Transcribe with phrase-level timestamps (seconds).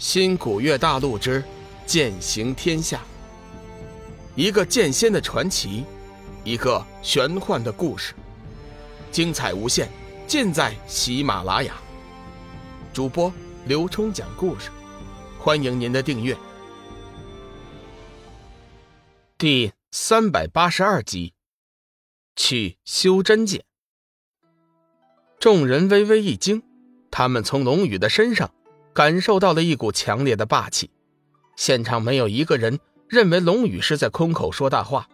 [0.00, 1.44] 新古月大陆之
[1.84, 3.02] 剑行天下，
[4.34, 5.84] 一个剑仙的传奇，
[6.42, 8.14] 一个玄幻的故事，
[9.12, 9.90] 精彩无限，
[10.26, 11.74] 尽在喜马拉雅。
[12.94, 13.30] 主播
[13.66, 14.70] 刘冲讲故事，
[15.38, 16.34] 欢迎您的订阅。
[19.36, 21.34] 第三百八十二集，
[22.36, 23.66] 去修真界。
[25.38, 26.62] 众人微微一惊，
[27.10, 28.50] 他们从龙宇的身上。
[28.92, 30.90] 感受到了一股强烈的霸气，
[31.56, 32.78] 现场没有一个人
[33.08, 35.08] 认为龙宇是在空口说大话。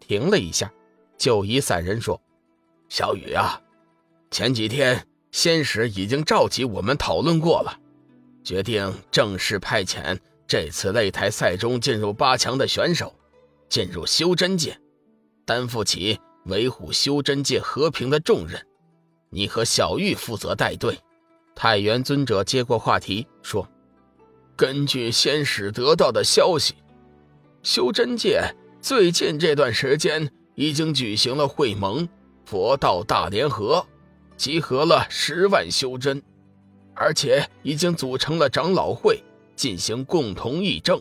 [0.00, 0.72] 停了一下，
[1.16, 2.20] 九夷散人说
[2.88, 3.60] ：“小雨啊，
[4.30, 7.78] 前几天仙使已经召集我们讨论过了，
[8.42, 13.14] 决定正式派遣这次擂台赛中进入八强的选手
[13.68, 14.76] 进入修真界，
[15.44, 18.66] 担负起维护修真界和平的重任。
[19.30, 20.98] 你和小玉负责带队。”
[21.62, 23.68] 太元尊者接过话题说
[24.56, 26.72] ：“根据仙使得到的消息，
[27.62, 28.42] 修真界
[28.80, 32.08] 最近这段时间已经举行了会盟，
[32.46, 33.86] 佛道大联合，
[34.38, 36.22] 集合了十万修真，
[36.94, 39.22] 而且已经组成了长老会，
[39.54, 40.98] 进行共同议政。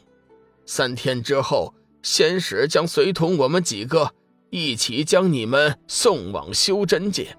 [0.65, 4.13] 三天之后，仙使将随同我们几个
[4.49, 7.37] 一起将你们送往修真界，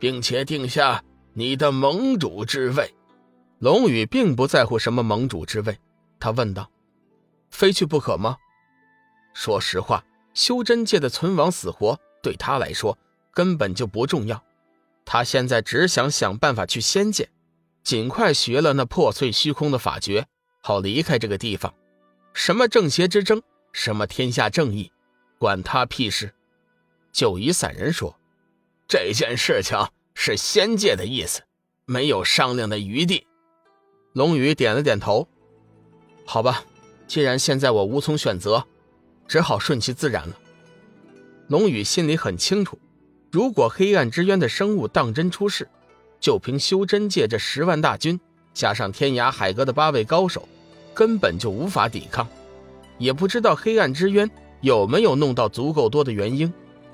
[0.00, 1.00] 并且定下。”
[1.38, 2.94] 你的盟主之位，
[3.58, 5.78] 龙宇并不在乎什么盟主之位，
[6.18, 6.70] 他问道
[7.52, 8.38] ：“非去不可吗？”
[9.36, 12.96] 说实话，修真界的存亡死活对他来说
[13.34, 14.42] 根本就不重要，
[15.04, 17.28] 他现在只想想办法去仙界，
[17.82, 20.26] 尽快学了那破碎虚空的法诀，
[20.62, 21.74] 好离开这个地方。
[22.32, 23.42] 什么正邪之争，
[23.74, 24.90] 什么天下正义，
[25.36, 26.34] 管他屁事！
[27.12, 28.18] 九夷散人说
[28.88, 29.76] ：“这件事情。”
[30.18, 31.42] 是仙界的意思，
[31.84, 33.26] 没有商量的余地。
[34.14, 35.28] 龙宇点了点头。
[36.24, 36.64] 好吧，
[37.06, 38.64] 既然现在我无从选择，
[39.28, 40.34] 只好顺其自然了。
[41.48, 42.78] 龙宇心里很清楚，
[43.30, 45.68] 如果黑暗之渊的生物当真出世，
[46.18, 48.18] 就凭修真界这十万大军，
[48.54, 50.48] 加上天涯海阁的八位高手，
[50.94, 52.26] 根本就无法抵抗。
[52.98, 54.28] 也不知道黑暗之渊
[54.62, 56.50] 有没有弄到足够多的元婴。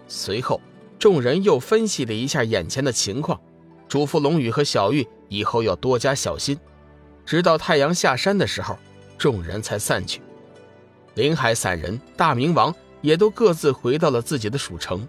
[0.09, 0.60] 随后。
[1.03, 3.41] 众人又分析了一下眼前的情况，
[3.89, 6.57] 嘱咐龙宇和小玉以后要多加小心。
[7.27, 8.79] 直到太阳下山的时候，
[9.19, 10.21] 众人才散去。
[11.15, 15.09] 林海散人、大明王也都各自回到了自己的属城。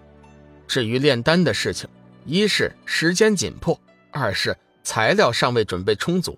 [0.66, 1.88] 至于炼丹的事情，
[2.24, 3.80] 一是时间紧迫，
[4.10, 6.36] 二是材料尚未准备充足，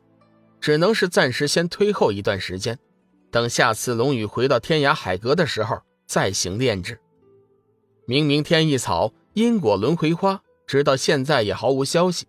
[0.61, 2.79] 只能是暂时先推后一段时间，
[3.31, 7.01] 等下次龙宇回到天涯海阁的时候再行炼制。
[8.05, 9.11] 明明天一草。
[9.37, 12.25] 因果轮回花直到现在也毫无消息，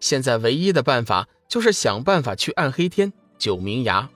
[0.00, 4.10] 现在唯一的办法就是想办法去暗黑天九明崖。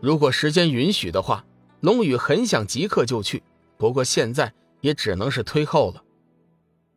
[0.00, 1.44] 如果时间允许的话，
[1.78, 3.44] 龙宇很想即刻就去，
[3.76, 6.02] 不过现在也只能是推后了。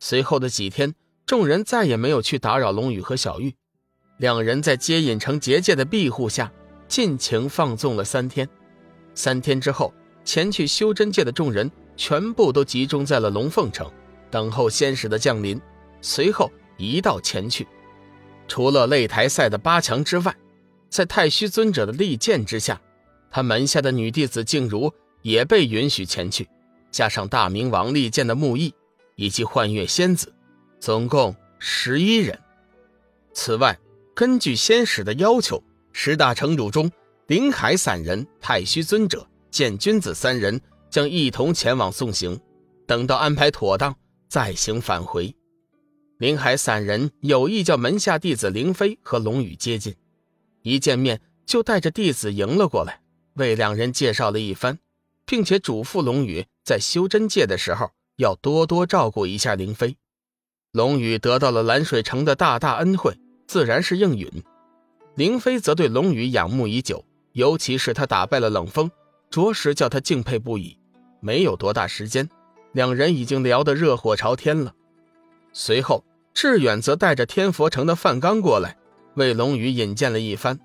[0.00, 3.54] 随后的几天，众人再也没有去打扰龙宇和小玉，
[4.16, 6.50] 两人在接引城结界的庇护下
[6.88, 8.48] 尽情放纵了三天。
[9.14, 9.94] 三天之后，
[10.24, 13.88] 前去修真界的众人全部都集中在了龙凤城。
[14.30, 15.60] 等候仙使的降临，
[16.00, 17.66] 随后一道前去。
[18.48, 20.34] 除了擂台赛的八强之外，
[20.88, 22.80] 在太虚尊者的力荐之下，
[23.30, 24.92] 他门下的女弟子静茹
[25.22, 26.48] 也被允许前去，
[26.90, 28.74] 加上大明王力荐的木易
[29.16, 30.32] 以及幻月仙子，
[30.80, 32.38] 总共十一人。
[33.32, 33.78] 此外，
[34.14, 36.90] 根据仙使的要求，十大城主中，
[37.28, 42.38] 林海散人、太虚尊者、剑君子三人将一同前往送行。
[42.86, 43.94] 等到安排妥当。
[44.30, 45.34] 再行返回，
[46.18, 49.96] 林海散人有意叫门下弟子凌飞和龙宇接近，
[50.62, 53.00] 一见面就带着弟子迎了过来，
[53.34, 54.78] 为两人介绍了一番，
[55.26, 59.96] 并且嘱咐龙宇在修真界的时候要多多照顾一下凌飞。
[60.70, 63.12] 龙宇得到了蓝水城的大大恩惠，
[63.48, 64.30] 自然是应允。
[65.16, 68.88] 凌飞则对龙宇仰慕已久，尤其是他打败了冷风，
[69.28, 70.78] 着实叫他敬佩不已。
[71.18, 72.30] 没有多大时间。
[72.72, 74.74] 两人已经聊得热火朝天了。
[75.52, 78.76] 随后，志远则带着天佛城的范刚过来，
[79.14, 80.58] 为龙宇引荐了一番。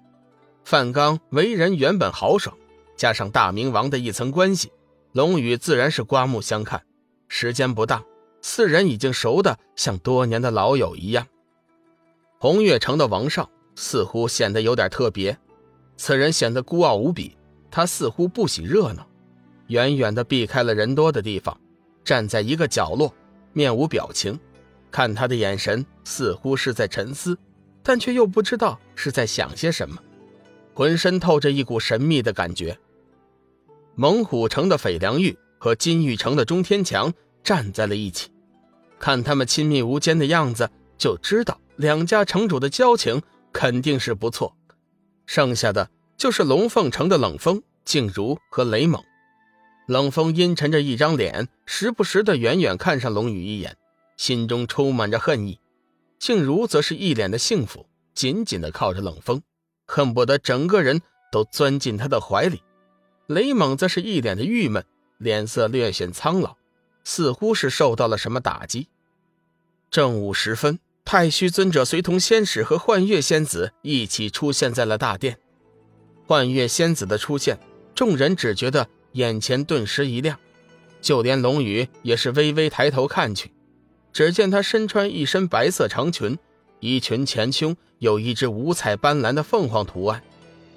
[0.64, 2.56] 范刚为人原本豪爽，
[2.96, 4.72] 加上大明王的一层关系，
[5.12, 6.84] 龙宇自然是刮目相看。
[7.28, 8.04] 时间不大，
[8.42, 11.26] 四人已经熟得像多年的老友一样。
[12.38, 15.38] 红月城的王少似乎显得有点特别，
[15.98, 17.36] 此人显得孤傲无比，
[17.72, 19.08] 他似乎不喜热闹，
[19.68, 21.60] 远远地避开了人多的地方。
[22.06, 23.14] 站在一个角落，
[23.52, 24.40] 面无表情，
[24.92, 27.38] 看他的眼神似乎是在沉思，
[27.84, 29.98] 但却又不知道是在想些什么。
[30.74, 32.78] 浑身透着一股神秘的感觉。
[33.96, 37.14] 猛虎城的斐良玉和金玉城的钟天强
[37.44, 38.30] 站在了一起，
[39.00, 44.56] 看他们亲密无间的样子，就知道两家城主的交情肯定是不错。
[45.26, 49.02] 剩下的就是龙凤城的冷风、静茹和雷猛。
[49.88, 53.78] 冷风阴沉着一张脸，时不时的远远看上龙宇一眼，
[54.18, 55.60] 心中充满着恨意。
[56.18, 59.44] 静茹则是一脸的幸福，紧紧的靠着冷风，
[59.86, 61.02] 恨不得整个人
[61.32, 62.64] 都钻进他的怀里。
[63.28, 64.84] 雷猛则是一脸的郁闷，
[65.18, 66.56] 脸色略显苍老，
[67.04, 68.88] 似乎是受到了什么打击。
[69.92, 75.38] 正午时分，太虚尊者随同仙使和幻月仙子一起出现在了大殿。
[76.26, 77.60] 幻月仙子的出现，
[77.94, 80.38] 众人只觉得眼前顿时一亮，
[81.02, 83.50] 就连龙宇也是微微抬头看去，
[84.12, 86.38] 只见他身穿一身白色长裙，
[86.82, 90.22] 衣裙前胸有一只五彩斑斓的凤凰图案，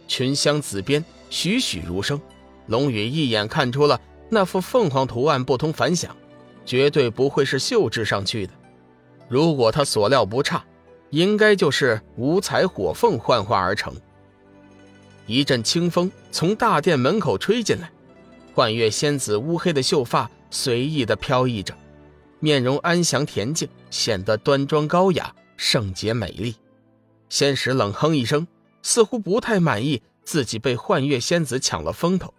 [0.07, 2.21] 裙香紫边栩栩如生。
[2.69, 6.17] 龙宇一眼看出了那幅凤凰图案不同凡响，
[6.65, 8.53] 绝对不会是绣制上去的。
[9.29, 10.65] 如果他所料不差，
[11.11, 13.93] 应该就是五彩火凤幻化而成。
[15.27, 17.91] 一阵清风从大殿门口吹进来，
[18.59, 21.73] 幻月仙子乌黑的秀发随意的飘逸着，
[22.41, 26.57] 面容安详恬静，显得端庄高雅、圣洁美丽。
[27.29, 28.49] 仙使冷哼一声，
[28.83, 32.35] 似乎不太满意自己被幻月仙子抢了风头。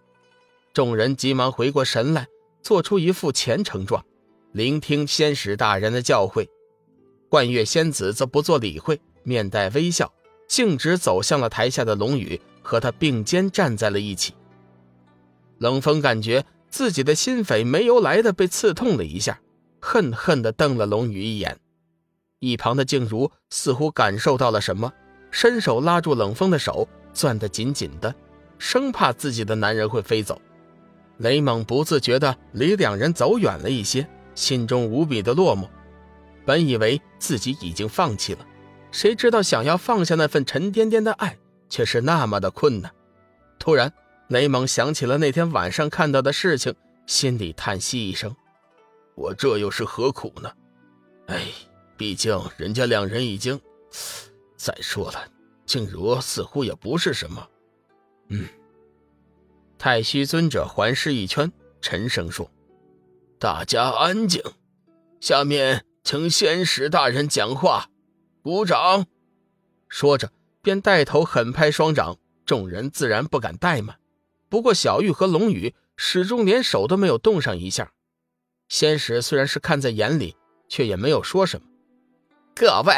[0.73, 2.27] 众人急忙回过神来，
[2.61, 4.03] 做出一副虔诚状，
[4.51, 6.45] 聆听仙使大人的教诲。
[7.29, 10.11] 幻月仙子则不做理会，面带微笑，
[10.49, 14.33] 径直走向了台下的龙宇，和他并肩站在了一起。
[15.59, 19.39] 冷风感觉自己的心扉没由来的被刺痛了一下，
[19.79, 21.57] 恨恨地瞪了龙宇一眼。
[22.39, 24.91] 一旁的静茹似乎感受到了什么，
[25.29, 28.15] 伸手拉住冷风的手，攥得紧紧的，
[28.57, 30.41] 生怕自己的男人会飞走。
[31.17, 35.67] 雷猛不自觉地离两人走远了一些，心中无比的落寞。
[36.45, 38.39] 本以为自己已经放弃了，
[38.91, 42.89] 谁知道想要放下那份沉甸甸的爱，却是那么的困难。
[43.59, 43.91] 突然，
[44.29, 46.75] 雷蒙想起了那天晚上看到的事情，
[47.07, 48.35] 心里叹息一声
[49.15, 50.51] ：“我这又是何苦呢？
[51.25, 51.47] 哎，
[51.97, 53.59] 毕竟人家两人已经……
[54.55, 55.27] 再说了，
[55.65, 57.47] 静茹似乎也不是什么……
[58.27, 58.47] 嗯。”
[59.79, 61.51] 太虚尊者环视一圈，
[61.81, 62.51] 沉声说
[63.39, 64.43] ：“大家安静，
[65.19, 67.89] 下面请仙使大人讲话。”
[68.43, 69.07] 鼓掌。
[69.87, 73.98] 说着，便带头狠拍双掌，众人自然不敢怠慢。
[74.49, 77.91] 不过，小玉和龙宇始终连手都没有动上一下。
[78.67, 80.35] 仙使虽然是看在眼里，
[80.67, 81.67] 却也没有说什么。
[82.55, 82.93] 各位，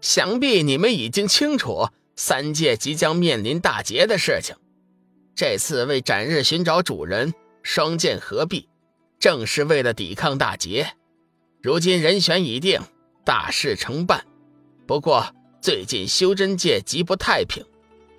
[0.00, 4.54] 想必你们已经清楚三界即将面临大劫的事情。
[5.34, 8.68] 这次为斩日寻找主人，双剑合璧，
[9.18, 10.94] 正是为了抵抗大劫。
[11.60, 12.80] 如今人选已定，
[13.24, 14.24] 大事成办。
[14.86, 17.64] 不过最近修真界极不太平，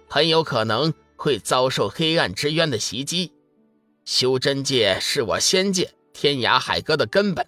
[0.09, 3.31] 很有可能会遭受黑暗之渊的袭击。
[4.03, 7.45] 修真界是我仙界天涯海阁的根本，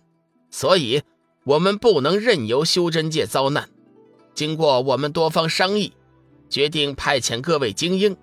[0.50, 1.04] 所以
[1.44, 3.70] 我们不能任由修真界遭难。
[4.34, 5.94] 经过我们多方商议，
[6.50, 8.16] 决定派遣各位精英。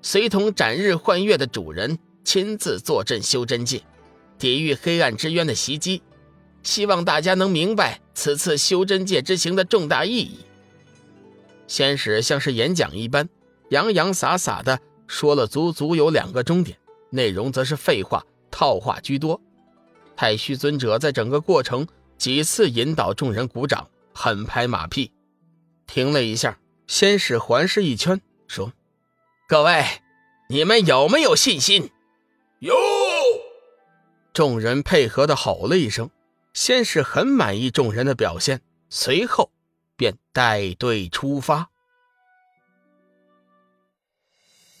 [0.00, 3.82] 随同斩日幻月的主人亲自坐镇修真界，
[4.38, 6.02] 抵御黑暗之渊的袭击。
[6.62, 10.38] 希望大家能明白此次修真界之行的重大意义。
[11.66, 13.28] 仙使像是演讲一般，
[13.70, 16.78] 洋洋洒洒的说了足足有两个钟点，
[17.10, 19.40] 内容则是废话套话居多。
[20.14, 25.10] 太虚尊者在整个过程几次引导众人鼓掌，狠拍马屁。
[25.86, 28.72] 停了一下，先是环视一圈，说。
[29.48, 29.84] 各位，
[30.50, 31.90] 你们有没有信心？
[32.58, 32.74] 有！
[34.34, 36.10] 众人配合的吼了一声。
[36.52, 38.60] 先是很满意众人的表现，
[38.90, 39.52] 随后
[39.96, 41.70] 便带队出发。